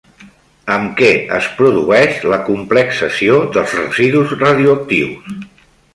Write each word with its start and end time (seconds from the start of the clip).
Amb 0.75 0.93
què 1.01 1.09
es 1.39 1.49
produeix 1.59 2.25
la 2.35 2.41
complexació 2.49 3.37
dels 3.59 3.77
residus 3.81 4.37
radioactius? 4.41 5.33